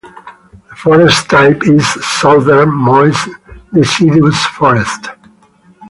[0.67, 3.29] The forest type is Southern moist
[3.71, 5.09] deciduous forest.